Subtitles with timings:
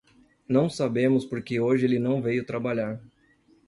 [0.47, 2.99] Não sabemos por que hoje ele não veio trabalhar.